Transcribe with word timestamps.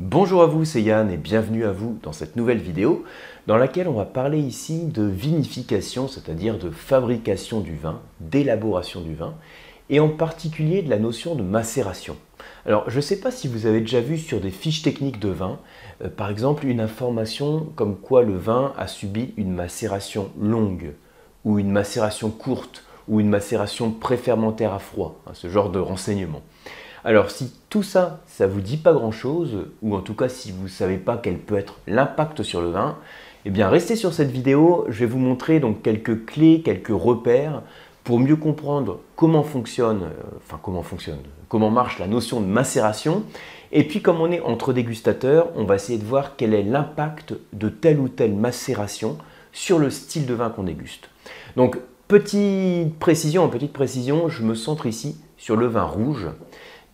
Bonjour 0.00 0.42
à 0.42 0.46
vous, 0.46 0.64
c'est 0.64 0.82
Yann 0.82 1.08
et 1.08 1.16
bienvenue 1.16 1.64
à 1.64 1.70
vous 1.70 2.00
dans 2.02 2.10
cette 2.10 2.34
nouvelle 2.34 2.58
vidéo 2.58 3.04
dans 3.46 3.56
laquelle 3.56 3.86
on 3.86 3.92
va 3.92 4.04
parler 4.04 4.40
ici 4.40 4.86
de 4.86 5.04
vinification, 5.04 6.08
c'est-à-dire 6.08 6.58
de 6.58 6.68
fabrication 6.68 7.60
du 7.60 7.76
vin, 7.76 8.00
d'élaboration 8.18 9.02
du 9.02 9.14
vin 9.14 9.34
et 9.90 10.00
en 10.00 10.08
particulier 10.08 10.82
de 10.82 10.90
la 10.90 10.98
notion 10.98 11.36
de 11.36 11.44
macération. 11.44 12.16
Alors 12.66 12.90
je 12.90 12.96
ne 12.96 13.02
sais 13.02 13.20
pas 13.20 13.30
si 13.30 13.46
vous 13.46 13.66
avez 13.66 13.78
déjà 13.78 14.00
vu 14.00 14.18
sur 14.18 14.40
des 14.40 14.50
fiches 14.50 14.82
techniques 14.82 15.20
de 15.20 15.28
vin, 15.28 15.60
euh, 16.02 16.08
par 16.08 16.28
exemple 16.28 16.66
une 16.66 16.80
information 16.80 17.68
comme 17.76 17.96
quoi 17.96 18.24
le 18.24 18.36
vin 18.36 18.72
a 18.76 18.88
subi 18.88 19.32
une 19.36 19.52
macération 19.52 20.32
longue 20.40 20.94
ou 21.44 21.60
une 21.60 21.70
macération 21.70 22.30
courte 22.30 22.82
ou 23.06 23.20
une 23.20 23.28
macération 23.28 23.92
préfermentaire 23.92 24.72
à 24.72 24.80
froid, 24.80 25.20
hein, 25.28 25.34
ce 25.34 25.48
genre 25.48 25.70
de 25.70 25.78
renseignements. 25.78 26.42
Alors 27.06 27.30
si 27.30 27.52
tout 27.68 27.82
ça, 27.82 28.20
ça 28.26 28.46
vous 28.46 28.62
dit 28.62 28.78
pas 28.78 28.94
grand-chose, 28.94 29.66
ou 29.82 29.94
en 29.94 30.00
tout 30.00 30.14
cas 30.14 30.30
si 30.30 30.52
vous 30.52 30.64
ne 30.64 30.68
savez 30.68 30.96
pas 30.96 31.18
quel 31.18 31.36
peut 31.36 31.58
être 31.58 31.74
l'impact 31.86 32.42
sur 32.42 32.62
le 32.62 32.70
vin, 32.70 32.96
eh 33.44 33.50
bien 33.50 33.68
restez 33.68 33.94
sur 33.94 34.14
cette 34.14 34.30
vidéo, 34.30 34.86
je 34.88 35.00
vais 35.00 35.06
vous 35.06 35.18
montrer 35.18 35.60
donc 35.60 35.82
quelques 35.82 36.24
clés, 36.24 36.62
quelques 36.64 36.88
repères 36.88 37.60
pour 38.04 38.18
mieux 38.18 38.36
comprendre 38.36 39.00
comment 39.16 39.42
fonctionne, 39.42 40.04
euh, 40.04 40.36
enfin 40.38 40.58
comment 40.62 40.82
fonctionne, 40.82 41.18
comment 41.48 41.70
marche 41.70 41.98
la 41.98 42.06
notion 42.06 42.40
de 42.40 42.46
macération, 42.46 43.22
et 43.70 43.84
puis 43.84 44.00
comme 44.00 44.22
on 44.22 44.30
est 44.30 44.40
entre 44.40 44.72
dégustateurs, 44.72 45.48
on 45.56 45.64
va 45.64 45.74
essayer 45.74 45.98
de 45.98 46.04
voir 46.04 46.36
quel 46.36 46.54
est 46.54 46.62
l'impact 46.62 47.34
de 47.52 47.68
telle 47.68 48.00
ou 48.00 48.08
telle 48.08 48.34
macération 48.34 49.18
sur 49.52 49.78
le 49.78 49.90
style 49.90 50.24
de 50.24 50.32
vin 50.32 50.48
qu'on 50.48 50.62
déguste. 50.62 51.10
Donc 51.56 51.76
petite 52.08 52.98
précision, 52.98 53.46
petite 53.50 53.74
précision, 53.74 54.30
je 54.30 54.42
me 54.42 54.54
centre 54.54 54.86
ici 54.86 55.18
sur 55.36 55.56
le 55.56 55.66
vin 55.66 55.84
rouge. 55.84 56.28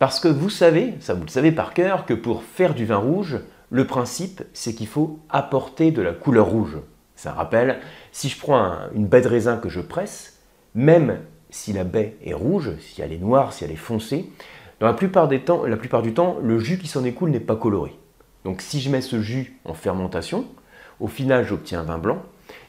Parce 0.00 0.18
que 0.18 0.28
vous 0.28 0.48
savez, 0.48 0.94
ça 1.00 1.12
vous 1.12 1.24
le 1.24 1.28
savez 1.28 1.52
par 1.52 1.74
cœur, 1.74 2.06
que 2.06 2.14
pour 2.14 2.42
faire 2.42 2.74
du 2.74 2.86
vin 2.86 2.96
rouge, 2.96 3.38
le 3.68 3.86
principe, 3.86 4.42
c'est 4.54 4.74
qu'il 4.74 4.86
faut 4.86 5.20
apporter 5.28 5.90
de 5.90 6.00
la 6.00 6.14
couleur 6.14 6.46
rouge. 6.46 6.78
Ça 7.16 7.32
rappelle, 7.32 7.80
si 8.10 8.30
je 8.30 8.40
prends 8.40 8.76
une 8.94 9.06
baie 9.06 9.20
de 9.20 9.28
raisin 9.28 9.58
que 9.58 9.68
je 9.68 9.82
presse, 9.82 10.40
même 10.74 11.18
si 11.50 11.74
la 11.74 11.84
baie 11.84 12.16
est 12.24 12.32
rouge, 12.32 12.70
si 12.80 13.02
elle 13.02 13.12
est 13.12 13.18
noire, 13.18 13.52
si 13.52 13.62
elle 13.62 13.72
est 13.72 13.76
foncée, 13.76 14.32
dans 14.80 14.86
la 14.86 14.94
plupart, 14.94 15.28
des 15.28 15.40
temps, 15.40 15.66
la 15.66 15.76
plupart 15.76 16.00
du 16.00 16.14
temps, 16.14 16.38
le 16.42 16.58
jus 16.58 16.78
qui 16.78 16.88
s'en 16.88 17.04
écoule 17.04 17.28
n'est 17.28 17.38
pas 17.38 17.56
coloré. 17.56 17.92
Donc 18.46 18.62
si 18.62 18.80
je 18.80 18.88
mets 18.88 19.02
ce 19.02 19.20
jus 19.20 19.60
en 19.66 19.74
fermentation, 19.74 20.46
au 20.98 21.08
final 21.08 21.44
j'obtiens 21.44 21.80
un 21.80 21.84
vin 21.84 21.98
blanc. 21.98 22.22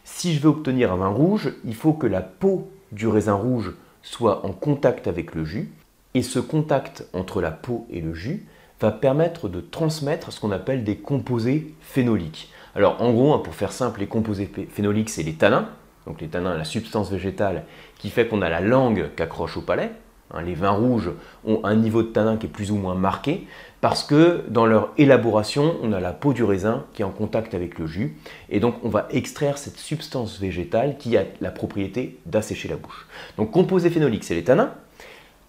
Si 0.04 0.36
je 0.36 0.42
veux 0.42 0.50
obtenir 0.50 0.92
un 0.92 0.98
vin 0.98 1.08
rouge, 1.08 1.54
il 1.64 1.76
faut 1.76 1.94
que 1.94 2.08
la 2.08 2.22
peau 2.22 2.70
du 2.92 3.08
raisin 3.08 3.36
rouge 3.36 3.72
soit 4.02 4.46
en 4.46 4.52
contact 4.52 5.08
avec 5.08 5.34
le 5.34 5.46
jus 5.46 5.72
et 6.14 6.22
ce 6.22 6.40
contact 6.40 7.06
entre 7.14 7.42
la 7.42 7.52
peau 7.52 7.88
et 7.90 8.02
le 8.02 8.14
jus 8.14 8.46
va 8.80 8.92
permettre 8.92 9.48
de 9.48 9.62
transmettre 9.62 10.32
ce 10.32 10.40
qu'on 10.40 10.52
appelle 10.52 10.84
des 10.84 10.98
composés 10.98 11.74
phénoliques. 11.82 12.52
Alors 12.76 13.02
en 13.02 13.12
gros, 13.12 13.34
hein, 13.34 13.40
pour 13.40 13.54
faire 13.54 13.72
simple, 13.72 14.00
les 14.00 14.08
composés 14.08 14.50
phénoliques, 14.70 15.10
c'est 15.10 15.24
les 15.24 15.34
tanins. 15.34 15.70
Donc 16.08 16.22
les 16.22 16.28
tanins, 16.28 16.58
la 16.58 16.66
substance 16.66 17.12
végétale 17.12 17.64
qui 18.00 18.10
fait 18.10 18.28
qu'on 18.28 18.42
a 18.42 18.50
la 18.50 18.62
langue 18.62 19.10
qu'accroche 19.16 19.58
au 19.58 19.62
palais. 19.62 19.92
Hein, 20.34 20.42
les 20.42 20.56
vins 20.56 20.72
rouges 20.72 21.12
ont 21.46 21.60
un 21.64 21.76
niveau 21.76 22.02
de 22.02 22.08
tanin 22.08 22.38
qui 22.38 22.48
est 22.48 22.50
plus 22.50 22.72
ou 22.72 22.76
moins 22.76 22.96
marqué 22.96 23.46
parce 23.82 24.04
que 24.04 24.44
dans 24.48 24.66
leur 24.66 24.90
élaboration, 24.98 25.76
on 25.84 25.92
a 25.92 26.00
la 26.00 26.14
peau 26.14 26.34
du 26.34 26.44
raisin 26.44 26.86
qui 26.94 27.02
est 27.02 27.06
en 27.06 27.12
contact 27.12 27.54
avec 27.54 27.78
le 27.78 27.86
jus 27.86 28.18
et 28.50 28.60
donc 28.60 28.76
on 28.84 28.90
va 28.90 29.08
extraire 29.12 29.58
cette 29.58 29.78
substance 29.78 30.40
végétale 30.40 30.98
qui 30.98 31.18
a 31.18 31.26
la 31.42 31.52
propriété 31.52 32.18
d'assécher 32.26 32.68
la 32.68 32.78
bouche. 32.78 33.08
Donc 33.38 33.52
composés 33.52 33.90
phénoliques, 33.90 34.24
c'est 34.24 34.36
les 34.36 34.44
tanins. 34.44 34.72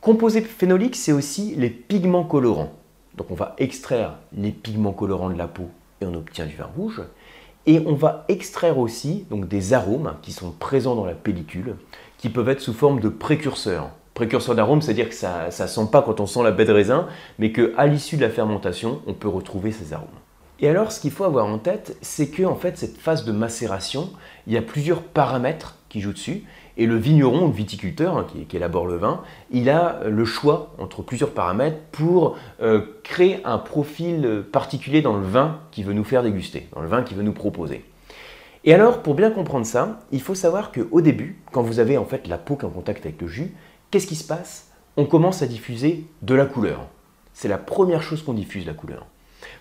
Composés 0.03 0.41
phénoliques, 0.41 0.97
c'est 0.97 1.12
aussi 1.12 1.55
les 1.55 1.70
pigments 1.70 2.25
colorants. 2.25 2.72
Donc 3.17 3.31
on 3.31 3.36
va 3.36 3.55
extraire 3.58 4.19
les 4.36 4.50
pigments 4.50 4.92
colorants 4.92 5.31
de 5.31 5.39
la 5.39 5.47
peau 5.47 5.70
et 6.00 6.06
on 6.06 6.14
obtient 6.14 6.45
du 6.45 6.56
vin 6.56 6.69
rouge. 6.77 7.03
Et 7.67 7.81
on 7.86 7.95
va 7.95 8.25
extraire 8.27 8.78
aussi 8.78 9.27
donc, 9.30 9.47
des 9.47 9.75
arômes 9.75 10.14
qui 10.20 10.33
sont 10.33 10.50
présents 10.50 10.97
dans 10.97 11.05
la 11.05 11.14
pellicule, 11.14 11.77
qui 12.19 12.30
peuvent 12.30 12.48
être 12.48 12.61
sous 12.61 12.73
forme 12.73 12.98
de 12.98 13.08
précurseurs. 13.08 13.90
Précurseur 14.13 14.57
d'arômes, 14.57 14.83
c'est-à-dire 14.83 15.08
que 15.08 15.14
ça 15.14 15.46
ne 15.46 15.67
sent 15.68 15.86
pas 15.92 16.02
quand 16.02 16.19
on 16.19 16.27
sent 16.27 16.42
la 16.42 16.51
baie 16.51 16.64
de 16.64 16.73
raisin, 16.73 17.07
mais 17.39 17.52
qu'à 17.52 17.86
l'issue 17.86 18.17
de 18.17 18.23
la 18.23 18.30
fermentation, 18.30 19.02
on 19.07 19.14
peut 19.14 19.29
retrouver 19.29 19.70
ces 19.70 19.92
arômes. 19.92 20.08
Et 20.58 20.69
alors, 20.69 20.90
ce 20.90 20.98
qu'il 21.01 21.13
faut 21.13 21.24
avoir 21.24 21.46
en 21.46 21.58
tête, 21.58 21.96
c'est 22.02 22.29
que 22.29 22.42
en 22.42 22.57
fait, 22.57 22.77
cette 22.77 22.96
phase 22.96 23.24
de 23.24 23.30
macération, 23.30 24.11
il 24.48 24.52
y 24.52 24.57
a 24.57 24.63
plusieurs 24.63 25.02
paramètres 25.02 25.77
qui 25.89 26.01
jouent 26.01 26.13
dessus. 26.13 26.42
Et 26.77 26.86
le 26.86 26.96
vigneron, 26.96 27.46
le 27.46 27.52
viticulteur 27.52 28.16
hein, 28.16 28.27
qui, 28.48 28.56
élabore 28.56 28.86
le 28.86 28.96
vin, 28.96 29.22
il 29.50 29.68
a 29.68 30.00
le 30.06 30.24
choix 30.24 30.74
entre 30.78 31.02
plusieurs 31.02 31.30
paramètres 31.30 31.78
pour 31.92 32.36
euh, 32.62 32.80
créer 33.02 33.40
un 33.44 33.58
profil 33.58 34.44
particulier 34.50 35.02
dans 35.02 35.16
le 35.16 35.27
vin 35.27 35.60
qu'il 35.70 35.84
veut 35.84 35.92
nous 35.92 36.05
faire 36.05 36.22
déguster, 36.22 36.68
dans 36.74 36.80
le 36.80 36.88
vin 36.88 37.02
qu'il 37.02 37.16
veut 37.16 37.22
nous 37.22 37.33
proposer. 37.33 37.84
Et 38.64 38.72
alors, 38.72 39.02
pour 39.02 39.14
bien 39.14 39.30
comprendre 39.30 39.66
ça, 39.66 40.00
il 40.12 40.22
faut 40.22 40.36
savoir 40.36 40.70
qu'au 40.70 41.00
début, 41.00 41.42
quand 41.50 41.62
vous 41.62 41.80
avez 41.80 41.98
en 41.98 42.05
fait 42.05 42.28
la 42.28 42.38
peau 42.38 42.56
qui 42.56 42.62
est 42.62 42.68
en 42.68 42.70
contact 42.70 43.04
avec 43.04 43.20
le 43.20 43.27
jus, 43.27 43.52
qu'est-ce 43.90 44.06
qui 44.06 44.14
se 44.14 44.27
passe? 44.27 44.70
On 44.96 45.04
commence 45.04 45.42
à 45.42 45.46
diffuser 45.46 46.06
de 46.22 46.34
la 46.34 46.46
couleur. 46.46 46.86
C'est 47.34 47.48
la 47.48 47.58
première 47.58 48.02
chose 48.02 48.22
qu'on 48.22 48.34
diffuse, 48.34 48.66
la 48.66 48.74
couleur. 48.74 49.06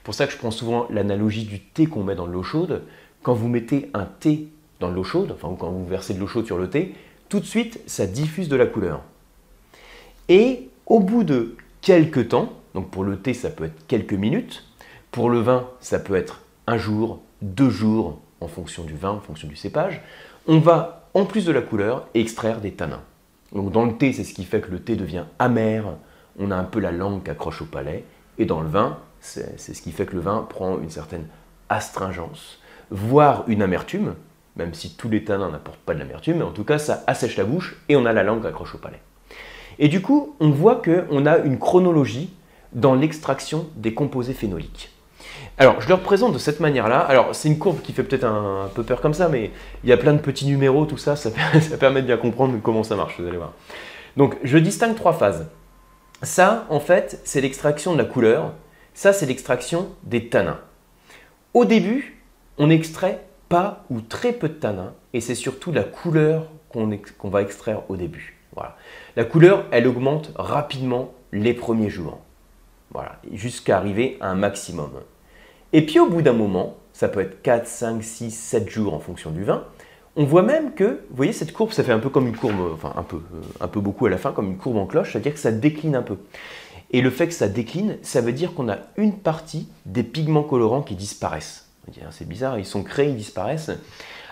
Pour 0.03 0.13
ça 0.13 0.27
que 0.27 0.33
je 0.33 0.37
prends 0.37 0.51
souvent 0.51 0.87
l'analogie 0.91 1.45
du 1.45 1.59
thé 1.59 1.87
qu'on 1.87 2.03
met 2.03 2.15
dans 2.15 2.27
l'eau 2.27 2.43
chaude. 2.43 2.83
Quand 3.23 3.33
vous 3.33 3.47
mettez 3.47 3.89
un 3.93 4.05
thé 4.05 4.49
dans 4.81 4.89
l'eau 4.89 5.05
chaude, 5.05 5.31
enfin 5.31 5.55
quand 5.57 5.69
vous 5.69 5.85
versez 5.85 6.13
de 6.13 6.19
l'eau 6.19 6.27
chaude 6.27 6.45
sur 6.45 6.57
le 6.57 6.69
thé, 6.69 6.93
tout 7.29 7.39
de 7.39 7.45
suite 7.45 7.79
ça 7.85 8.05
diffuse 8.05 8.49
de 8.49 8.57
la 8.57 8.65
couleur. 8.65 9.01
Et 10.27 10.69
au 10.87 10.99
bout 10.99 11.23
de 11.23 11.55
quelques 11.79 12.29
temps, 12.29 12.51
donc 12.73 12.89
pour 12.89 13.05
le 13.05 13.17
thé 13.17 13.33
ça 13.33 13.49
peut 13.49 13.65
être 13.65 13.87
quelques 13.87 14.13
minutes, 14.13 14.65
pour 15.11 15.29
le 15.29 15.39
vin 15.39 15.69
ça 15.79 15.99
peut 15.99 16.15
être 16.15 16.41
un 16.67 16.77
jour, 16.77 17.21
deux 17.41 17.69
jours 17.69 18.19
en 18.41 18.47
fonction 18.47 18.83
du 18.83 18.95
vin, 18.95 19.11
en 19.11 19.19
fonction 19.21 19.47
du 19.47 19.55
cépage, 19.55 20.01
on 20.47 20.59
va 20.59 21.09
en 21.13 21.25
plus 21.25 21.45
de 21.45 21.51
la 21.51 21.61
couleur 21.61 22.07
extraire 22.13 22.59
des 22.59 22.71
tanins. 22.71 23.03
Donc 23.53 23.71
dans 23.71 23.85
le 23.85 23.95
thé 23.95 24.11
c'est 24.11 24.23
ce 24.23 24.33
qui 24.33 24.43
fait 24.43 24.61
que 24.61 24.71
le 24.71 24.79
thé 24.79 24.95
devient 24.95 25.25
amer, 25.39 25.85
on 26.39 26.51
a 26.51 26.55
un 26.55 26.63
peu 26.63 26.79
la 26.79 26.91
langue 26.91 27.23
qui 27.23 27.29
accroche 27.29 27.61
au 27.61 27.65
palais, 27.65 28.03
et 28.37 28.45
dans 28.45 28.61
le 28.61 28.69
vin 28.69 28.97
c'est 29.19 29.59
ce 29.59 29.81
qui 29.81 29.91
fait 29.91 30.07
que 30.07 30.15
le 30.15 30.21
vin 30.21 30.47
prend 30.49 30.79
une 30.79 30.89
certaine 30.89 31.27
astringence, 31.69 32.59
voire 32.89 33.43
une 33.47 33.61
amertume, 33.61 34.15
même 34.61 34.73
si 34.73 34.95
tous 34.95 35.09
les 35.09 35.23
tanins 35.23 35.49
n'apportent 35.49 35.79
pas 35.79 35.93
de 35.93 35.99
l'amertume, 35.99 36.37
mais 36.37 36.43
en 36.43 36.51
tout 36.51 36.63
cas 36.63 36.77
ça 36.77 37.03
assèche 37.07 37.37
la 37.37 37.43
bouche 37.43 37.75
et 37.89 37.95
on 37.95 38.05
a 38.05 38.13
la 38.13 38.23
langue 38.23 38.45
accroche 38.45 38.75
au 38.75 38.77
palais. 38.77 39.01
Et 39.79 39.87
du 39.87 40.01
coup, 40.01 40.35
on 40.39 40.51
voit 40.51 40.81
qu'on 40.81 41.25
a 41.25 41.37
une 41.39 41.57
chronologie 41.57 42.31
dans 42.73 42.93
l'extraction 42.93 43.67
des 43.75 43.93
composés 43.93 44.33
phénoliques. 44.33 44.91
Alors, 45.57 45.81
je 45.81 45.87
le 45.87 45.95
représente 45.95 46.33
de 46.33 46.37
cette 46.37 46.59
manière-là. 46.59 46.99
Alors, 46.99 47.35
c'est 47.35 47.47
une 47.47 47.57
courbe 47.57 47.81
qui 47.81 47.93
fait 47.93 48.03
peut-être 48.03 48.23
un, 48.23 48.69
peu 48.73 48.83
peur 48.83 49.01
comme 49.01 49.13
ça, 49.13 49.27
mais 49.27 49.51
il 49.83 49.89
y 49.89 49.93
a 49.93 49.97
plein 49.97 50.13
de 50.13 50.19
petits 50.19 50.45
numéros, 50.45 50.85
tout 50.85 50.97
ça, 50.97 51.15
ça, 51.15 51.29
ça 51.61 51.77
permet 51.77 52.01
de 52.01 52.07
bien 52.07 52.17
comprendre 52.17 52.57
comment 52.61 52.83
ça 52.83 52.95
marche, 52.95 53.19
vous 53.19 53.27
allez 53.27 53.37
voir. 53.37 53.53
Donc, 54.17 54.37
je 54.43 54.57
distingue 54.57 54.95
trois 54.95 55.13
phases. 55.13 55.47
Ça, 56.21 56.65
en 56.69 56.79
fait, 56.79 57.19
c'est 57.23 57.41
l'extraction 57.41 57.93
de 57.93 57.97
la 57.97 58.05
couleur. 58.05 58.53
Ça, 58.93 59.13
c'est 59.13 59.25
l'extraction 59.25 59.89
des 60.03 60.27
tanins. 60.27 60.59
Au 61.53 61.65
début, 61.65 62.21
on 62.57 62.69
extrait 62.69 63.23
pas 63.51 63.83
ou 63.89 63.99
très 63.99 64.31
peu 64.31 64.47
de 64.47 64.53
tanins 64.53 64.93
et 65.13 65.19
c'est 65.19 65.35
surtout 65.35 65.73
la 65.73 65.83
couleur 65.83 66.47
qu'on 66.69 67.29
va 67.29 67.41
extraire 67.41 67.83
au 67.89 67.97
début. 67.97 68.37
La 69.17 69.25
couleur, 69.25 69.65
elle 69.71 69.87
augmente 69.87 70.31
rapidement 70.35 71.13
les 71.33 71.53
premiers 71.53 71.89
jours. 71.89 72.19
Jusqu'à 73.33 73.77
arriver 73.77 74.17
à 74.21 74.29
un 74.29 74.35
maximum. 74.35 74.91
Et 75.73 75.85
puis 75.85 75.99
au 75.99 76.07
bout 76.07 76.21
d'un 76.21 76.33
moment, 76.33 76.77
ça 76.93 77.09
peut 77.09 77.19
être 77.19 77.41
4, 77.41 77.67
5, 77.67 78.01
6, 78.01 78.31
7 78.31 78.69
jours 78.69 78.93
en 78.93 78.99
fonction 78.99 79.31
du 79.31 79.43
vin, 79.43 79.65
on 80.15 80.23
voit 80.23 80.43
même 80.43 80.73
que, 80.73 81.01
vous 81.09 81.15
voyez, 81.15 81.33
cette 81.33 81.53
courbe, 81.53 81.71
ça 81.71 81.83
fait 81.83 81.93
un 81.93 81.99
peu 81.99 82.09
comme 82.09 82.27
une 82.27 82.35
courbe, 82.35 82.73
enfin 82.73 82.93
un 82.97 83.03
peu, 83.03 83.17
euh, 83.17 83.41
un 83.61 83.67
peu 83.69 83.79
beaucoup 83.79 84.05
à 84.05 84.09
la 84.09 84.17
fin, 84.17 84.33
comme 84.33 84.47
une 84.47 84.57
courbe 84.57 84.77
en 84.77 84.85
cloche, 84.85 85.13
c'est-à-dire 85.13 85.33
que 85.33 85.39
ça 85.39 85.53
décline 85.53 85.95
un 85.95 86.01
peu. 86.01 86.17
Et 86.91 87.01
le 87.01 87.09
fait 87.09 87.27
que 87.27 87.33
ça 87.33 87.47
décline, 87.47 87.97
ça 88.01 88.19
veut 88.19 88.33
dire 88.33 88.53
qu'on 88.53 88.69
a 88.69 88.79
une 88.97 89.19
partie 89.19 89.69
des 89.85 90.03
pigments 90.03 90.43
colorants 90.43 90.81
qui 90.81 90.95
disparaissent. 90.95 91.70
Hein, 91.87 92.07
c'est 92.11 92.27
bizarre, 92.27 92.59
ils 92.59 92.65
sont 92.65 92.83
créés, 92.83 93.09
ils 93.09 93.17
disparaissent. 93.17 93.71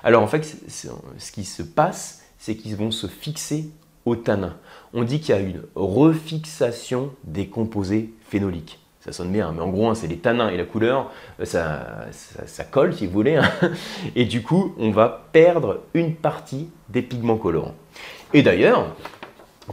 Alors 0.04 0.24
en 0.24 0.28
fait, 0.28 0.58
ce 0.68 1.32
qui 1.32 1.44
se 1.44 1.64
passe, 1.64 2.24
c'est 2.38 2.56
qu'ils 2.56 2.76
vont 2.76 2.92
se 2.92 3.08
fixer 3.08 3.70
au 4.06 4.16
tanin. 4.16 4.56
On 4.94 5.04
dit 5.04 5.20
qu'il 5.20 5.36
y 5.36 5.38
a 5.38 5.42
une 5.42 5.62
refixation 5.76 7.12
des 7.24 7.48
composés 7.48 8.14
phénoliques. 8.28 8.80
Ça 9.02 9.14
sonne 9.14 9.32
bien, 9.32 9.54
mais 9.54 9.62
en 9.62 9.70
gros, 9.70 9.90
hein, 9.90 9.96
c'est 9.96 10.08
les 10.08 10.18
tanins 10.18 10.50
et 10.50 10.58
la 10.58 10.66
couleur, 10.66 11.10
euh, 11.40 11.46
ça, 11.46 12.64
colle 12.70 12.94
si 12.94 13.08
vous 13.08 13.14
voulez. 13.14 13.38
Hein. 13.38 13.50
Et 14.16 14.26
du 14.26 14.44
coup, 14.44 14.76
on 14.78 14.92
va 14.92 15.28
perdre 15.32 15.84
une 15.94 16.16
partie 16.16 16.70
des 16.90 17.02
pigments 17.02 17.38
colorants. 17.38 17.76
Et 18.34 18.44
d'ailleurs, 18.44 18.94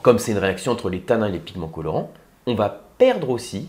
comme 0.02 0.20
c'est 0.20 0.30
une 0.30 0.38
réaction 0.38 0.70
entre 0.70 0.90
les 0.90 1.00
tanins 1.00 1.26
et 1.26 1.32
les 1.32 1.40
pigments 1.40 1.66
colorants, 1.66 2.12
on 2.46 2.54
va 2.54 2.84
perdre 2.98 3.30
aussi, 3.30 3.68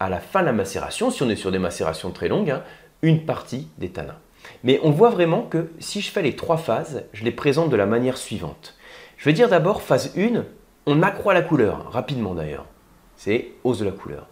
à 0.00 0.08
la 0.08 0.18
fin 0.18 0.40
de 0.40 0.46
la 0.46 0.52
macération, 0.52 1.10
si 1.10 1.22
on 1.22 1.30
est 1.30 1.36
sur 1.36 1.52
des 1.52 1.60
macérations 1.60 2.10
très 2.10 2.26
longues, 2.26 2.56
une 3.02 3.24
partie 3.24 3.68
des 3.78 3.90
tanins. 3.90 4.18
Mais 4.64 4.80
on 4.82 4.90
voit 4.90 5.10
vraiment 5.10 5.42
que 5.42 5.70
si 5.78 6.00
je 6.00 6.10
fais 6.10 6.22
les 6.22 6.36
trois 6.36 6.56
phases, 6.56 7.04
je 7.12 7.24
les 7.24 7.32
présente 7.32 7.70
de 7.70 7.76
la 7.76 7.86
manière 7.86 8.16
suivante. 8.16 8.76
Je 9.16 9.24
vais 9.24 9.32
dire 9.32 9.48
d'abord 9.48 9.82
phase 9.82 10.12
1, 10.16 10.44
on 10.86 11.02
accroît 11.02 11.34
la 11.34 11.42
couleur, 11.42 11.90
rapidement 11.92 12.34
d'ailleurs. 12.34 12.66
C'est 13.16 13.52
hausse 13.64 13.78
de 13.78 13.84
la 13.84 13.90
couleur. 13.90 14.26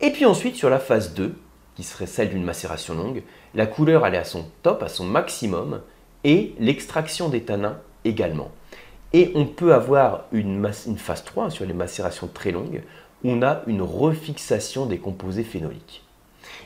Et 0.00 0.10
puis 0.10 0.26
ensuite, 0.26 0.56
sur 0.56 0.70
la 0.70 0.78
phase 0.78 1.14
2, 1.14 1.34
qui 1.76 1.82
serait 1.82 2.06
celle 2.06 2.30
d'une 2.30 2.44
macération 2.44 2.94
longue, 2.94 3.22
la 3.54 3.66
couleur 3.66 4.06
elle 4.06 4.14
est 4.14 4.18
à 4.18 4.24
son 4.24 4.46
top, 4.62 4.82
à 4.82 4.88
son 4.88 5.04
maximum, 5.04 5.80
et 6.24 6.54
l'extraction 6.58 7.28
des 7.28 7.42
tanins 7.42 7.78
également. 8.04 8.50
Et 9.12 9.30
on 9.34 9.46
peut 9.46 9.74
avoir 9.74 10.24
une, 10.32 10.68
une 10.86 10.98
phase 10.98 11.24
3 11.24 11.50
sur 11.50 11.64
les 11.64 11.74
macérations 11.74 12.28
très 12.28 12.50
longues, 12.50 12.82
où 13.22 13.30
on 13.30 13.42
a 13.42 13.62
une 13.66 13.82
refixation 13.82 14.86
des 14.86 14.98
composés 14.98 15.44
phénoliques. 15.44 16.03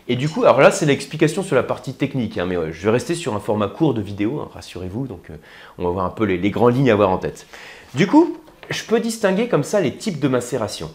Et 0.08 0.16
du 0.16 0.28
coup, 0.28 0.44
alors 0.44 0.60
là, 0.60 0.70
c'est 0.70 0.86
l'explication 0.86 1.42
sur 1.42 1.54
la 1.54 1.62
partie 1.62 1.94
technique, 1.94 2.38
hein, 2.38 2.46
mais 2.46 2.56
je 2.72 2.84
vais 2.84 2.90
rester 2.90 3.14
sur 3.14 3.34
un 3.34 3.40
format 3.40 3.68
court 3.68 3.94
de 3.94 4.00
vidéo, 4.00 4.40
hein, 4.40 4.48
rassurez-vous, 4.52 5.06
donc 5.06 5.30
euh, 5.30 5.36
on 5.76 5.84
va 5.84 5.90
voir 5.90 6.06
un 6.06 6.10
peu 6.10 6.24
les, 6.24 6.50
grandes 6.50 6.74
lignes 6.74 6.90
à 6.90 6.94
avoir 6.94 7.10
en 7.10 7.18
tête. 7.18 7.46
Du 7.94 8.06
coup, 8.06 8.38
je 8.70 8.84
peux 8.84 9.00
distinguer 9.00 9.48
comme 9.48 9.64
ça 9.64 9.80
les 9.80 9.94
types 9.94 10.18
de 10.18 10.28
macération. 10.28 10.90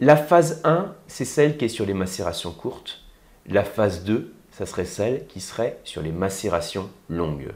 La 0.00 0.16
phase 0.16 0.60
1, 0.64 0.94
c'est 1.06 1.24
celle 1.24 1.56
qui 1.56 1.66
est 1.66 1.68
sur 1.68 1.86
les 1.86 1.94
macérations 1.94 2.52
courtes. 2.52 3.02
La 3.46 3.64
phase 3.64 4.04
2, 4.04 4.32
ça 4.50 4.66
serait 4.66 4.84
celle 4.84 5.26
qui 5.26 5.40
serait 5.40 5.78
sur 5.84 6.02
les 6.02 6.12
macérations 6.12 6.90
longues. 7.08 7.48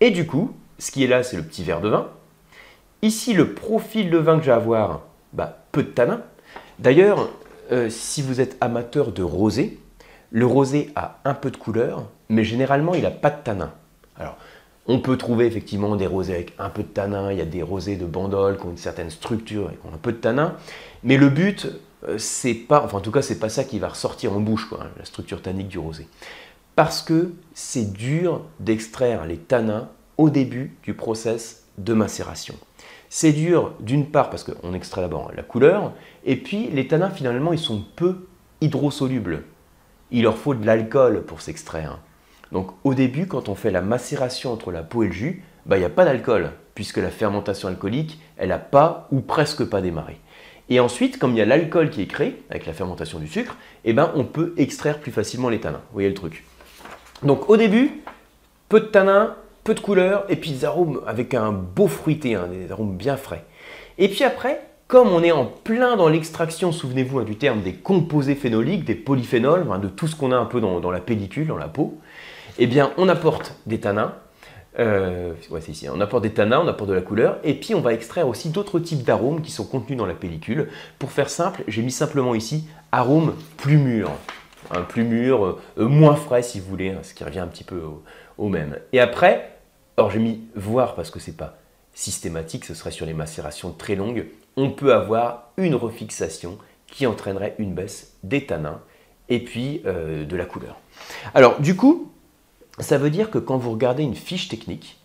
Et 0.00 0.10
du 0.10 0.26
coup, 0.26 0.54
ce 0.78 0.90
qui 0.90 1.04
est 1.04 1.08
là, 1.08 1.22
c'est 1.22 1.36
le 1.36 1.42
petit 1.42 1.62
verre 1.62 1.80
de 1.80 1.88
vin. 1.88 2.08
Ici, 3.02 3.34
le 3.34 3.54
profil 3.54 4.10
de 4.10 4.18
vin 4.18 4.38
que 4.38 4.44
j'ai 4.44 4.50
à 4.50 4.56
avoir, 4.56 5.02
bah, 5.32 5.64
peu 5.72 5.82
de 5.82 5.88
tanin. 5.88 6.22
D'ailleurs, 6.78 7.30
euh, 7.72 7.88
si 7.88 8.20
vous 8.20 8.40
êtes 8.40 8.56
amateur 8.60 9.12
de 9.12 9.22
rosé, 9.22 9.78
le 10.30 10.46
rosé 10.46 10.90
a 10.94 11.18
un 11.24 11.34
peu 11.34 11.50
de 11.50 11.56
couleur, 11.56 12.06
mais 12.28 12.44
généralement 12.44 12.94
il 12.94 13.02
n'a 13.02 13.10
pas 13.10 13.30
de 13.30 13.42
tanin. 13.42 13.72
Alors, 14.16 14.36
on 14.86 14.98
peut 15.00 15.16
trouver 15.16 15.46
effectivement 15.46 15.96
des 15.96 16.06
rosés 16.06 16.34
avec 16.34 16.54
un 16.58 16.68
peu 16.68 16.82
de 16.82 16.88
tanin, 16.88 17.30
il 17.32 17.38
y 17.38 17.42
a 17.42 17.46
des 17.46 17.62
rosés 17.62 17.96
de 17.96 18.06
bandol 18.06 18.58
qui 18.58 18.66
ont 18.66 18.70
une 18.70 18.76
certaine 18.76 19.10
structure 19.10 19.70
et 19.70 19.74
qui 19.74 19.86
ont 19.86 19.94
un 19.94 19.98
peu 19.98 20.12
de 20.12 20.18
tanin, 20.18 20.54
mais 21.02 21.16
le 21.16 21.28
but, 21.28 21.68
euh, 22.08 22.18
c'est 22.18 22.54
pas, 22.54 22.82
enfin 22.82 22.98
en 22.98 23.00
tout 23.00 23.12
cas, 23.12 23.22
c'est 23.22 23.38
pas 23.38 23.48
ça 23.48 23.64
qui 23.64 23.78
va 23.78 23.88
ressortir 23.88 24.32
en 24.32 24.40
bouche, 24.40 24.68
quoi, 24.68 24.86
la 24.98 25.04
structure 25.04 25.42
tannique 25.42 25.68
du 25.68 25.78
rosé. 25.78 26.08
Parce 26.76 27.02
que 27.02 27.32
c'est 27.54 27.92
dur 27.92 28.42
d'extraire 28.58 29.26
les 29.26 29.36
tanins 29.36 29.88
au 30.16 30.30
début 30.30 30.76
du 30.82 30.94
process 30.94 31.64
de 31.78 31.94
macération. 31.94 32.54
C'est 33.08 33.32
dur 33.32 33.74
d'une 33.80 34.06
part 34.06 34.30
parce 34.30 34.44
qu'on 34.44 34.72
extrait 34.72 35.00
d'abord 35.00 35.32
la 35.34 35.42
couleur, 35.42 35.92
et 36.24 36.36
puis 36.36 36.68
les 36.68 36.86
tanins 36.86 37.10
finalement 37.10 37.52
ils 37.52 37.58
sont 37.58 37.84
peu 37.96 38.26
hydrosolubles 38.60 39.44
il 40.12 40.22
leur 40.22 40.36
faut 40.36 40.54
de 40.54 40.66
l'alcool 40.66 41.22
pour 41.22 41.40
s'extraire. 41.40 41.98
Donc 42.52 42.70
au 42.84 42.94
début, 42.94 43.26
quand 43.26 43.48
on 43.48 43.54
fait 43.54 43.70
la 43.70 43.82
macération 43.82 44.52
entre 44.52 44.72
la 44.72 44.82
peau 44.82 45.02
et 45.02 45.06
le 45.06 45.12
jus, 45.12 45.44
bah, 45.66 45.76
il 45.76 45.80
n'y 45.80 45.86
a 45.86 45.90
pas 45.90 46.04
d'alcool, 46.04 46.50
puisque 46.74 46.96
la 46.96 47.10
fermentation 47.10 47.68
alcoolique, 47.68 48.20
elle 48.36 48.48
n'a 48.48 48.58
pas 48.58 49.06
ou 49.12 49.20
presque 49.20 49.64
pas 49.64 49.80
démarré. 49.80 50.18
Et 50.68 50.80
ensuite, 50.80 51.18
comme 51.18 51.32
il 51.32 51.38
y 51.38 51.42
a 51.42 51.46
l'alcool 51.46 51.90
qui 51.90 52.02
est 52.02 52.06
créé 52.06 52.42
avec 52.48 52.66
la 52.66 52.72
fermentation 52.72 53.18
du 53.18 53.26
sucre, 53.26 53.56
eh 53.84 53.92
ben, 53.92 54.12
on 54.14 54.24
peut 54.24 54.54
extraire 54.56 55.00
plus 55.00 55.12
facilement 55.12 55.48
les 55.48 55.60
tanins. 55.60 55.82
Vous 55.90 55.94
voyez 55.94 56.08
le 56.08 56.14
truc. 56.14 56.44
Donc 57.22 57.50
au 57.50 57.56
début, 57.56 58.02
peu 58.68 58.80
de 58.80 58.86
tanins, 58.86 59.36
peu 59.64 59.74
de 59.74 59.80
couleurs, 59.80 60.24
et 60.28 60.36
puis 60.36 60.52
des 60.52 60.64
arômes 60.64 61.02
avec 61.06 61.34
un 61.34 61.52
beau 61.52 61.88
fruité, 61.88 62.34
hein, 62.34 62.48
des 62.50 62.70
arômes 62.72 62.96
bien 62.96 63.16
frais. 63.16 63.44
Et 63.98 64.08
puis 64.08 64.24
après, 64.24 64.62
comme 64.90 65.12
on 65.12 65.22
est 65.22 65.30
en 65.30 65.46
plein 65.46 65.96
dans 65.96 66.08
l'extraction, 66.08 66.72
souvenez-vous 66.72 67.20
hein, 67.20 67.22
du 67.22 67.36
terme 67.36 67.62
des 67.62 67.74
composés 67.74 68.34
phénoliques, 68.34 68.84
des 68.84 68.96
polyphénols, 68.96 69.64
de 69.80 69.86
tout 69.86 70.08
ce 70.08 70.16
qu'on 70.16 70.32
a 70.32 70.36
un 70.36 70.46
peu 70.46 70.60
dans, 70.60 70.90
la 70.90 70.98
pellicule, 70.98 71.46
dans 71.46 71.56
la 71.56 71.68
peau, 71.68 71.96
eh 72.58 72.66
bien 72.66 72.90
on 72.96 73.08
apporte 73.08 73.54
des 73.66 73.78
tanins, 73.78 74.16
euh, 74.80 75.32
hein, 75.52 75.90
on 75.94 76.00
apporte 76.00 76.24
des 76.24 76.32
tanins, 76.32 76.60
on 76.64 76.66
apporte 76.66 76.90
de 76.90 76.94
la 76.94 77.02
couleur, 77.02 77.38
et 77.44 77.54
puis 77.54 77.72
on 77.76 77.80
va 77.80 77.92
extraire 77.92 78.26
aussi 78.26 78.48
d'autres 78.48 78.80
types 78.80 79.04
d'arômes 79.04 79.42
qui 79.42 79.52
sont 79.52 79.64
contenus 79.64 79.96
dans 79.96 80.06
la 80.06 80.14
pellicule. 80.14 80.68
Pour 80.98 81.12
faire 81.12 81.30
simple, 81.30 81.62
j'ai 81.68 81.82
mis 81.82 81.92
simplement 81.92 82.34
ici 82.34 82.66
arômes 82.90 83.36
plus 83.58 83.78
mûrs, 83.78 84.10
plus 84.88 85.04
mûr, 85.04 85.60
euh, 85.78 85.86
moins 85.86 86.16
frais 86.16 86.42
si 86.42 86.58
vous 86.58 86.66
voulez, 86.68 86.90
hein, 86.90 86.98
ce 87.02 87.14
qui 87.14 87.22
revient 87.22 87.38
un 87.38 87.46
petit 87.46 87.64
peu 87.64 87.76
au, 87.76 88.02
au 88.38 88.48
même. 88.48 88.76
Et 88.92 88.98
après, 88.98 89.56
alors 89.96 90.10
j'ai 90.10 90.18
mis 90.18 90.40
voir 90.56 90.96
parce 90.96 91.12
que 91.12 91.20
c'est 91.20 91.36
pas 91.36 91.58
systématique, 91.94 92.64
ce 92.64 92.74
serait 92.74 92.90
sur 92.90 93.06
les 93.06 93.14
macérations 93.14 93.72
très 93.72 93.94
longues, 93.94 94.26
on 94.60 94.70
peut 94.70 94.92
avoir 94.92 95.50
une 95.56 95.74
refixation 95.74 96.58
qui 96.86 97.06
entraînerait 97.06 97.54
une 97.58 97.74
baisse 97.74 98.14
des 98.22 98.46
tanins 98.46 98.80
et 99.28 99.40
puis 99.40 99.82
euh, 99.86 100.24
de 100.24 100.36
la 100.36 100.44
couleur. 100.44 100.76
Alors 101.34 101.60
du 101.60 101.76
coup, 101.76 102.12
ça 102.78 102.98
veut 102.98 103.10
dire 103.10 103.30
que 103.30 103.38
quand 103.38 103.58
vous 103.58 103.72
regardez 103.72 104.02
une 104.02 104.14
fiche 104.14 104.48
technique, 104.48 104.98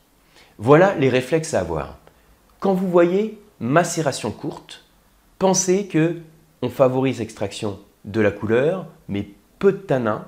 voilà 0.57 0.96
les 0.96 1.10
réflexes 1.10 1.54
à 1.54 1.60
avoir. 1.60 1.98
Quand 2.60 2.74
vous 2.74 2.90
voyez 2.90 3.40
macération 3.60 4.31
courte, 4.31 4.84
pensez 5.40 5.88
que 5.88 6.18
on 6.62 6.69
favorise 6.69 7.19
l'extraction 7.19 7.80
de 8.06 8.22
la 8.22 8.31
couleur, 8.31 8.88
mais 9.07 9.28
peu 9.60 9.72
de 9.72 9.78
tanins, 9.78 10.25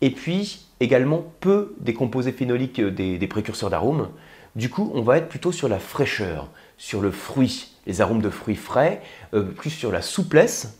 et 0.00 0.10
puis 0.10 0.66
également 0.80 1.24
peu 1.40 1.74
des 1.80 1.94
composés 1.94 2.32
phénoliques 2.32 2.80
euh, 2.80 2.90
des 2.90 3.26
précurseurs 3.26 3.70
d'arômes. 3.70 4.08
Du 4.56 4.70
coup, 4.70 4.92
on 4.94 5.02
va 5.02 5.18
être 5.18 5.28
plutôt 5.28 5.50
sur 5.50 5.68
la 5.68 5.80
fraîcheur, 5.80 6.48
sur 6.76 7.00
le 7.00 7.10
fruit, 7.10 7.73
les 7.86 8.00
arômes 8.00 8.22
de 8.22 8.30
fruits 8.30 8.56
frais, 8.56 9.02
euh, 9.34 9.42
plus 9.42 9.70
sur 9.70 9.92
la 9.92 10.02
souplesse. 10.02 10.78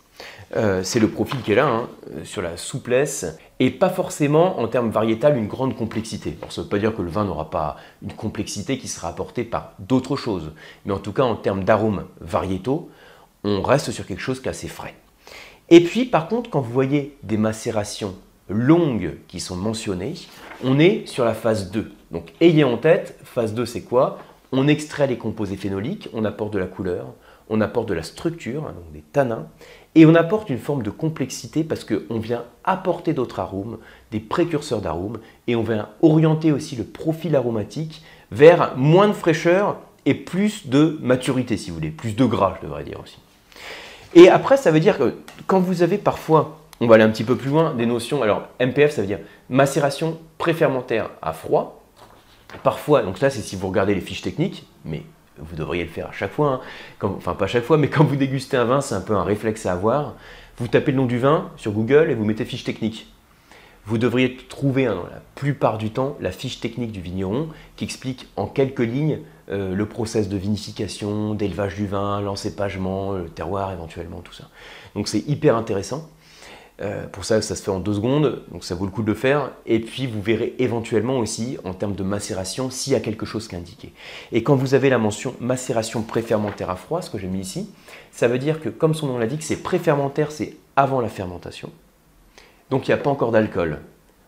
Euh, 0.56 0.82
c'est 0.84 1.00
le 1.00 1.08
profil 1.08 1.40
qui 1.42 1.52
est 1.52 1.56
là, 1.56 1.66
hein, 1.66 1.88
euh, 2.12 2.24
sur 2.24 2.40
la 2.40 2.56
souplesse, 2.56 3.26
et 3.58 3.70
pas 3.70 3.88
forcément 3.88 4.60
en 4.60 4.68
termes 4.68 4.90
variétal 4.90 5.36
une 5.36 5.48
grande 5.48 5.76
complexité. 5.76 6.36
Alors, 6.40 6.52
ça 6.52 6.60
ne 6.60 6.64
veut 6.64 6.70
pas 6.70 6.78
dire 6.78 6.94
que 6.94 7.02
le 7.02 7.10
vin 7.10 7.24
n'aura 7.24 7.50
pas 7.50 7.76
une 8.02 8.12
complexité 8.12 8.78
qui 8.78 8.86
sera 8.86 9.08
apportée 9.08 9.42
par 9.42 9.72
d'autres 9.78 10.16
choses, 10.16 10.52
mais 10.84 10.92
en 10.92 10.98
tout 10.98 11.12
cas 11.12 11.24
en 11.24 11.34
termes 11.34 11.64
d'arômes 11.64 12.04
variétaux, 12.20 12.88
on 13.42 13.62
reste 13.62 13.90
sur 13.90 14.06
quelque 14.06 14.22
chose 14.22 14.40
qui 14.40 14.46
est 14.46 14.50
assez 14.50 14.68
frais. 14.68 14.94
Et 15.70 15.80
puis 15.82 16.04
par 16.04 16.28
contre, 16.28 16.50
quand 16.50 16.60
vous 16.60 16.72
voyez 16.72 17.16
des 17.22 17.36
macérations 17.36 18.14
longues 18.48 19.16
qui 19.28 19.40
sont 19.40 19.56
mentionnées, 19.56 20.14
on 20.62 20.78
est 20.78 21.06
sur 21.06 21.24
la 21.24 21.34
phase 21.34 21.70
2. 21.70 21.90
Donc 22.10 22.32
ayez 22.40 22.64
en 22.64 22.76
tête, 22.76 23.18
phase 23.24 23.54
2 23.54 23.66
c'est 23.66 23.82
quoi? 23.82 24.18
On 24.56 24.68
extrait 24.68 25.08
les 25.08 25.18
composés 25.18 25.56
phénoliques, 25.56 26.08
on 26.12 26.24
apporte 26.24 26.52
de 26.52 26.60
la 26.60 26.66
couleur, 26.66 27.06
on 27.50 27.60
apporte 27.60 27.88
de 27.88 27.94
la 27.94 28.04
structure, 28.04 28.62
donc 28.62 28.92
des 28.92 29.02
tanins, 29.02 29.48
et 29.96 30.06
on 30.06 30.14
apporte 30.14 30.48
une 30.48 30.58
forme 30.58 30.84
de 30.84 30.90
complexité 30.90 31.64
parce 31.64 31.84
qu'on 31.84 32.18
vient 32.18 32.44
apporter 32.62 33.14
d'autres 33.14 33.40
arômes, 33.40 33.78
des 34.12 34.20
précurseurs 34.20 34.80
d'arômes, 34.80 35.18
et 35.48 35.56
on 35.56 35.64
vient 35.64 35.88
orienter 36.02 36.52
aussi 36.52 36.76
le 36.76 36.84
profil 36.84 37.34
aromatique 37.34 38.02
vers 38.30 38.76
moins 38.76 39.08
de 39.08 39.12
fraîcheur 39.12 39.78
et 40.06 40.14
plus 40.14 40.68
de 40.68 40.98
maturité, 41.02 41.56
si 41.56 41.70
vous 41.70 41.76
voulez, 41.76 41.90
plus 41.90 42.14
de 42.14 42.24
gras, 42.24 42.56
je 42.60 42.66
devrais 42.66 42.84
dire 42.84 43.00
aussi. 43.02 43.18
Et 44.14 44.28
après, 44.28 44.56
ça 44.56 44.70
veut 44.70 44.80
dire 44.80 44.98
que 44.98 45.14
quand 45.48 45.58
vous 45.58 45.82
avez 45.82 45.98
parfois 45.98 46.60
on 46.80 46.86
va 46.86 46.96
aller 46.96 47.04
un 47.04 47.10
petit 47.10 47.24
peu 47.24 47.36
plus 47.36 47.50
loin, 47.50 47.74
des 47.74 47.86
notions. 47.86 48.22
Alors, 48.22 48.48
MPF, 48.60 48.92
ça 48.92 49.00
veut 49.00 49.06
dire 49.06 49.20
macération 49.48 50.18
préfermentaire 50.38 51.10
à 51.22 51.32
froid. 51.32 51.83
Parfois, 52.62 53.02
donc 53.02 53.20
là, 53.20 53.30
c'est 53.30 53.42
si 53.42 53.56
vous 53.56 53.68
regardez 53.68 53.94
les 53.94 54.00
fiches 54.00 54.22
techniques, 54.22 54.66
mais 54.84 55.02
vous 55.38 55.56
devriez 55.56 55.84
le 55.84 55.90
faire 55.90 56.08
à 56.08 56.12
chaque 56.12 56.32
fois. 56.32 56.60
Hein. 57.02 57.08
enfin, 57.16 57.34
pas 57.34 57.46
à 57.46 57.48
chaque 57.48 57.64
fois, 57.64 57.76
mais 57.76 57.88
quand 57.88 58.04
vous 58.04 58.16
dégustez 58.16 58.56
un 58.56 58.64
vin, 58.64 58.80
c'est 58.80 58.94
un 58.94 59.00
peu 59.00 59.14
un 59.14 59.24
réflexe 59.24 59.66
à 59.66 59.72
avoir. 59.72 60.14
Vous 60.58 60.68
tapez 60.68 60.92
le 60.92 60.98
nom 60.98 61.06
du 61.06 61.18
vin 61.18 61.50
sur 61.56 61.72
Google 61.72 62.10
et 62.10 62.14
vous 62.14 62.24
mettez 62.24 62.44
fiche 62.44 62.64
technique. 62.64 63.08
Vous 63.86 63.98
devriez 63.98 64.36
trouver, 64.36 64.86
hein, 64.86 65.02
la 65.10 65.20
plupart 65.34 65.76
du 65.76 65.90
temps, 65.90 66.16
la 66.20 66.32
fiche 66.32 66.60
technique 66.60 66.92
du 66.92 67.00
vigneron 67.00 67.48
qui 67.76 67.84
explique 67.84 68.28
en 68.36 68.46
quelques 68.46 68.80
lignes 68.80 69.18
euh, 69.50 69.74
le 69.74 69.86
process 69.86 70.30
de 70.30 70.38
vinification, 70.38 71.34
d'élevage 71.34 71.74
du 71.74 71.86
vin, 71.86 72.22
l'encépagement, 72.22 73.12
le 73.12 73.28
terroir 73.28 73.72
éventuellement, 73.72 74.20
tout 74.20 74.32
ça. 74.32 74.44
Donc 74.94 75.08
c'est 75.08 75.28
hyper 75.28 75.56
intéressant. 75.56 76.08
Euh, 76.80 77.06
pour 77.06 77.24
ça, 77.24 77.40
ça 77.40 77.54
se 77.54 77.62
fait 77.62 77.70
en 77.70 77.78
deux 77.78 77.94
secondes, 77.94 78.42
donc 78.50 78.64
ça 78.64 78.74
vaut 78.74 78.84
le 78.84 78.90
coup 78.90 79.02
de 79.02 79.06
le 79.06 79.14
faire. 79.14 79.52
Et 79.64 79.78
puis, 79.78 80.06
vous 80.06 80.20
verrez 80.20 80.54
éventuellement 80.58 81.18
aussi, 81.18 81.56
en 81.64 81.72
termes 81.72 81.94
de 81.94 82.02
macération, 82.02 82.68
s'il 82.70 82.92
y 82.92 82.96
a 82.96 83.00
quelque 83.00 83.26
chose 83.26 83.46
qui 83.46 83.54
est 83.54 83.58
indiqué. 83.58 83.92
Et 84.32 84.42
quand 84.42 84.56
vous 84.56 84.74
avez 84.74 84.90
la 84.90 84.98
mention 84.98 85.34
macération 85.40 86.02
préfermentaire 86.02 86.70
à 86.70 86.76
froid, 86.76 87.00
ce 87.00 87.10
que 87.10 87.18
j'ai 87.18 87.28
mis 87.28 87.40
ici, 87.40 87.70
ça 88.10 88.26
veut 88.26 88.38
dire 88.38 88.60
que, 88.60 88.68
comme 88.68 88.94
son 88.94 89.06
nom 89.06 89.18
l'indique, 89.18 89.44
c'est 89.44 89.62
préfermentaire, 89.62 90.32
c'est 90.32 90.56
avant 90.74 91.00
la 91.00 91.08
fermentation. 91.08 91.70
Donc, 92.70 92.88
il 92.88 92.90
n'y 92.90 92.94
a 92.94 93.02
pas 93.02 93.10
encore 93.10 93.30
d'alcool. 93.30 93.80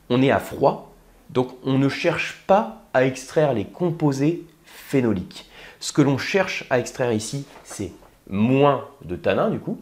On 0.09 0.23
est 0.23 0.31
à 0.31 0.38
froid, 0.38 0.93
donc 1.31 1.49
on 1.65 1.79
ne 1.79 1.88
cherche 1.88 2.45
pas 2.47 2.85
à 2.95 3.05
extraire 3.05 3.55
les 3.55 3.65
composés 3.65 4.45
phénoliques. 4.65 5.50
Ce 5.81 5.93
que 5.93 6.03
l'on 6.03 6.17
cherche 6.17 6.65
à 6.71 6.79
extraire 6.79 7.12
ici, 7.12 7.45
c'est 7.65 7.91
moins 8.31 8.85
de 9.05 9.17
tanin, 9.17 9.50
du 9.50 9.59
coup, 9.59 9.81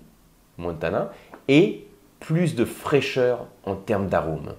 moins 0.57 0.73
de 0.73 0.79
tanin, 0.79 1.11
et 1.49 1.87
plus 2.25 2.55
de 2.55 2.65
fraîcheur 2.65 3.47
en 3.65 3.75
termes 3.75 4.09
d'arôme. 4.09 4.55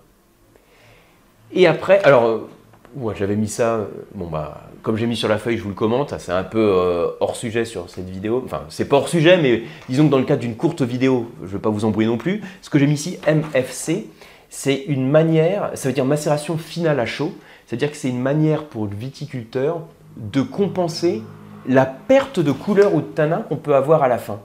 Et 1.52 1.66
après, 1.66 2.04
alors, 2.04 2.26
euh, 2.26 3.14
j'avais 3.16 3.36
mis 3.36 3.48
ça, 3.48 3.76
euh, 3.76 3.86
bah, 4.14 4.70
comme 4.84 4.98
j'ai 4.98 5.08
mis 5.08 5.16
sur 5.16 5.28
la 5.28 5.40
feuille, 5.40 5.58
je 5.58 5.64
vous 5.64 5.70
le 5.70 5.76
commente, 5.76 6.14
c'est 6.20 6.32
un 6.32 6.44
peu 6.44 6.60
euh, 6.60 7.08
hors 7.20 7.36
sujet 7.36 7.66
sur 7.66 7.90
cette 7.90 8.08
vidéo. 8.08 8.44
Enfin, 8.46 8.64
c'est 8.70 8.88
pas 8.88 8.98
hors 8.98 9.10
sujet, 9.10 9.38
mais 9.38 9.64
disons 9.90 10.06
que 10.06 10.12
dans 10.12 10.20
le 10.20 10.26
cadre 10.26 10.42
d'une 10.42 10.56
courte 10.56 10.84
vidéo, 10.84 11.32
je 11.42 11.48
ne 11.48 11.52
vais 11.54 11.60
pas 11.60 11.72
vous 11.72 11.86
embrouiller 11.86 12.08
non 12.08 12.18
plus. 12.18 12.42
Ce 12.62 12.70
que 12.70 12.78
j'ai 12.78 12.86
mis 12.86 12.94
ici, 12.94 13.18
MFC, 13.28 14.08
c'est 14.50 14.84
une 14.88 15.10
manière, 15.10 15.72
ça 15.74 15.90
veut 15.90 15.96
dire 15.96 16.06
macération 16.06 16.58
finale 16.58 17.00
à 17.00 17.08
chaud, 17.08 17.34
c'est-à-dire 17.66 17.90
que 17.90 17.98
c'est 17.98 18.10
une 18.10 18.22
manière 18.22 18.66
pour 18.66 18.86
le 18.86 18.96
viticulteur 18.96 19.82
de 20.18 20.42
compenser 20.42 21.24
la 21.68 21.88
perte 21.88 22.40
de 22.40 22.52
couleur 22.52 22.94
ou 22.94 23.02
de 23.02 23.08
tanin 23.08 23.40
qu'on 23.40 23.58
peut 23.58 23.76
avoir 23.76 24.04
à 24.04 24.08
la 24.08 24.20
fin. 24.20 24.40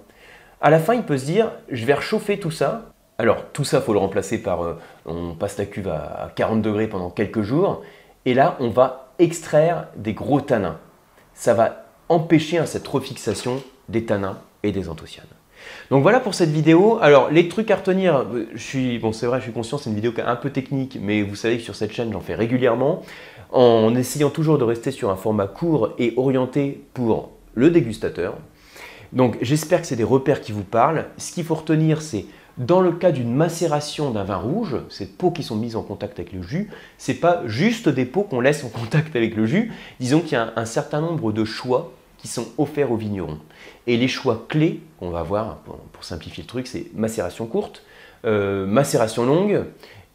À 0.63 0.71
la 0.71 0.79
fin, 0.79 0.95
il 0.95 1.03
peut 1.03 1.19
se 1.19 1.27
dire, 1.27 1.53
je 1.71 1.85
vais 1.85 1.95
réchauffer 1.95 2.39
tout 2.39 2.51
ça, 2.51 2.90
Alors 3.21 3.45
tout 3.53 3.65
ça, 3.65 3.83
faut 3.83 3.93
le 3.93 3.99
remplacer 3.99 4.39
par, 4.39 4.65
euh, 4.65 4.79
on 5.05 5.35
passe 5.35 5.59
la 5.59 5.67
cuve 5.67 5.89
à 5.89 6.33
40 6.37 6.63
degrés 6.63 6.87
pendant 6.87 7.11
quelques 7.11 7.43
jours, 7.43 7.83
et 8.25 8.33
là, 8.33 8.57
on 8.61 8.71
va 8.71 9.13
extraire 9.19 9.89
des 9.95 10.15
gros 10.15 10.41
tanins. 10.41 10.79
Ça 11.35 11.53
va 11.53 11.85
empêcher 12.09 12.57
hein, 12.57 12.65
cette 12.65 12.89
refixation 12.89 13.63
des 13.91 14.07
tanins 14.07 14.39
et 14.63 14.73
des 14.73 14.89
anthocyanes. 14.89 15.27
Donc 15.91 16.03
voilà 16.03 16.19
pour 16.19 16.33
cette 16.33 16.49
vidéo. 16.49 16.99
Alors 17.03 17.31
les 17.31 17.47
trucs 17.49 17.71
à 17.71 17.77
retenir, 17.77 18.17
euh, 18.17 18.49
je 18.55 18.63
suis, 18.63 18.99
bon 18.99 19.13
c'est 19.13 19.27
vrai, 19.27 19.39
je 19.39 19.45
suis 19.45 19.53
conscient, 19.53 19.77
c'est 19.77 19.91
une 19.91 19.97
vidéo 19.97 20.15
un 20.25 20.37
peu 20.37 20.49
technique, 20.49 20.97
mais 20.99 21.21
vous 21.21 21.37
savez 21.37 21.59
que 21.59 21.63
sur 21.63 21.75
cette 21.75 21.93
chaîne 21.93 22.11
j'en 22.15 22.21
fais 22.21 22.35
régulièrement, 22.35 23.03
en 23.53 23.95
essayant 23.97 24.31
toujours 24.31 24.57
de 24.57 24.65
rester 24.65 24.93
sur 24.93 25.11
un 25.11 25.17
format 25.17 25.47
court 25.47 25.91
et 25.99 26.15
orienté 26.17 26.87
pour 26.95 27.33
le 27.53 27.69
dégustateur. 27.69 28.39
Donc 29.13 29.37
j'espère 29.43 29.83
que 29.83 29.87
c'est 29.87 29.97
des 29.97 30.05
repères 30.05 30.41
qui 30.41 30.53
vous 30.53 30.65
parlent. 30.65 31.05
Ce 31.19 31.33
qu'il 31.33 31.45
faut 31.45 31.57
retenir, 31.57 32.01
c'est 32.01 32.25
dans 32.59 32.81
le 32.81 32.93
cas 32.93 33.13
d'une 33.13 33.35
macération 33.35 34.11
d'un 34.11 34.25
vin 34.25 34.37
rouge, 34.37 34.77
ces 34.89 35.07
peaux 35.07 35.31
qui 35.31 35.43
sont 35.43 35.57
mises 35.57 35.77
en 35.77 35.83
contact 35.83 36.19
avec 36.19 36.33
le 36.33 36.43
jus, 36.43 36.71
c'est 36.99 37.15
pas 37.15 37.43
juste 37.47 37.89
des 37.89 38.05
peaux 38.05 38.23
qu'on 38.23 38.41
laisse 38.41 38.65
en 38.65 38.69
contact 38.69 39.17
avec 39.17 39.37
le 39.37 39.47
jus. 39.47 39.73
Disons 39.99 40.21
qu'il 40.21 40.33
y 40.33 40.37
a 40.37 40.53
un 40.57 40.65
certain 40.65 41.01
nombre 41.01 41.33
de 41.33 41.45
choix 41.45 41.93
qui 42.19 42.29
sont 42.29 42.49
offerts 42.59 42.93
aux 42.93 42.97
vignerons. 42.97 43.39
Et 43.87 43.97
les 43.97 44.09
choix 44.09 44.45
clés 44.49 44.81
qu'on 44.99 45.11
va 45.11 45.23
voir, 45.23 45.59
pour, 45.59 46.05
simplifier 46.05 46.43
le 46.43 46.49
truc, 46.49 46.67
c'est 46.67 46.87
macération 46.95 47.47
courte, 47.47 47.83
euh, 48.25 48.67
macération 48.67 49.25
longue, 49.25 49.65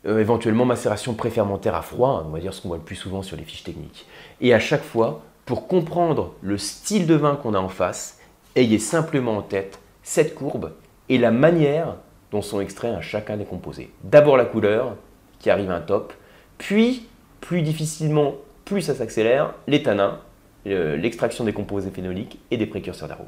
euh, 0.06 0.20
éventuellement 0.20 0.65
macération 0.65 1.13
préfermentaire 1.13 1.74
à 1.74 1.82
froid, 1.82 2.24
on 2.27 2.32
va 2.32 2.39
dire 2.39 2.54
ce 2.54 2.62
qu'on 2.62 2.68
voit 2.68 2.77
le 2.77 2.84
plus 2.84 2.96
souvent 2.96 3.24
sur 3.24 3.38
les 3.38 3.44
fiches 3.44 3.63
techniques. 3.63 4.06
Et 4.39 4.54
à 4.54 4.60
chaque 4.60 4.84
fois, 4.84 5.24
pour 5.46 5.68
comprendre 5.68 6.34
le 6.42 6.58
style 6.58 7.08
de 7.08 7.15
vin 7.15 7.36
qu'on 7.36 7.54
a 7.54 7.60
en 7.60 7.70
face, 7.70 8.20
ayez 8.56 8.80
simplement 8.80 9.38
en 9.38 9.42
tête 9.42 9.80
cette 10.04 10.36
courbe 10.36 10.74
et 11.10 11.18
la 11.18 11.32
manière 11.32 11.96
sont 12.42 12.62
extraits 12.62 12.96
à 12.96 13.01
chacun 13.01 13.38
des 13.38 13.46
composés. 13.46 13.89
D'abord 14.04 14.38
la 14.38 14.46
couleur, 14.46 14.96
qui 15.39 15.50
arrive 15.50 15.72
à 15.72 15.75
un 15.75 15.82
top, 15.82 16.13
puis, 16.58 17.08
plus 17.42 17.62
difficilement, 17.62 18.36
plus 18.63 18.82
ça 18.82 18.96
s'accélère, 18.96 19.54
les 19.68 19.84
tanins, 19.84 20.20
l'extraction 20.65 21.44
des 21.44 21.54
composés 21.54 21.92
phénoliques 21.92 22.39
et 22.50 22.58
des 22.58 22.65
précurseurs 22.65 23.08
d'arômes. 23.08 23.27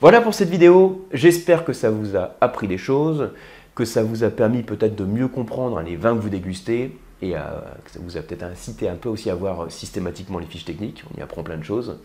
Voilà 0.00 0.20
pour 0.20 0.34
cette 0.34 0.50
vidéo, 0.50 1.06
j'espère 1.12 1.64
que 1.64 1.72
ça 1.72 1.90
vous 1.90 2.16
a 2.16 2.36
appris 2.40 2.68
des 2.68 2.78
choses, 2.78 3.30
que 3.74 3.84
ça 3.84 4.02
vous 4.02 4.24
a 4.24 4.30
permis 4.30 4.62
peut-être 4.62 4.94
de 4.94 5.04
mieux 5.04 5.28
comprendre 5.28 5.80
les 5.80 5.96
vins 5.96 6.14
que 6.14 6.20
vous 6.20 6.28
dégustez 6.28 6.96
et 7.22 7.32
que 7.32 7.90
ça 7.90 7.98
vous 8.00 8.16
a 8.16 8.20
peut-être 8.20 8.42
incité 8.42 8.88
un 8.88 8.96
peu 8.96 9.08
aussi 9.08 9.30
à 9.30 9.34
voir 9.34 9.70
systématiquement 9.70 10.38
les 10.38 10.46
fiches 10.46 10.64
techniques, 10.64 11.02
on 11.12 11.18
y 11.18 11.22
apprend 11.22 11.42
plein 11.42 11.56
de 11.56 11.64
choses. 11.64 11.98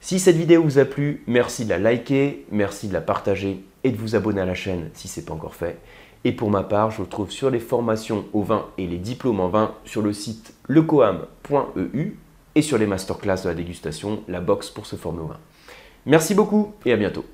Si 0.00 0.18
cette 0.18 0.36
vidéo 0.36 0.62
vous 0.62 0.78
a 0.78 0.84
plu, 0.84 1.22
merci 1.26 1.64
de 1.64 1.70
la 1.70 1.78
liker, 1.78 2.46
merci 2.50 2.88
de 2.88 2.92
la 2.92 3.00
partager 3.00 3.62
et 3.84 3.90
de 3.90 3.96
vous 3.96 4.16
abonner 4.16 4.40
à 4.40 4.46
la 4.46 4.54
chaîne 4.54 4.90
si 4.94 5.08
ce 5.08 5.20
n'est 5.20 5.26
pas 5.26 5.34
encore 5.34 5.54
fait. 5.54 5.78
Et 6.24 6.32
pour 6.32 6.50
ma 6.50 6.62
part, 6.62 6.90
je 6.90 6.98
vous 6.98 7.04
retrouve 7.04 7.30
sur 7.30 7.50
les 7.50 7.60
formations 7.60 8.24
au 8.32 8.42
vin 8.42 8.66
et 8.76 8.86
les 8.86 8.98
diplômes 8.98 9.40
en 9.40 9.48
vin 9.48 9.74
sur 9.84 10.02
le 10.02 10.12
site 10.12 10.54
lecoam.eu 10.68 12.16
et 12.54 12.62
sur 12.62 12.78
les 12.78 12.86
masterclass 12.86 13.42
de 13.44 13.48
la 13.48 13.54
dégustation, 13.54 14.22
la 14.28 14.40
box 14.40 14.70
pour 14.70 14.86
se 14.86 14.96
former 14.96 15.20
au 15.20 15.26
vin. 15.26 15.38
Merci 16.06 16.34
beaucoup 16.34 16.74
et 16.84 16.92
à 16.92 16.96
bientôt. 16.96 17.24